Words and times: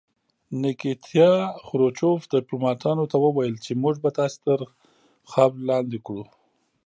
نیکیتیا 0.61 1.31
خروچوف 1.65 2.19
ډیپلوماتانو 2.33 3.03
ته 3.11 3.17
وویل 3.25 3.55
چې 3.65 3.71
موږ 3.83 3.95
به 4.03 4.09
تاسې 4.19 4.37
تر 4.47 4.59
خاورو 5.31 5.65
لاندې 5.69 5.97
کړو 6.05 6.23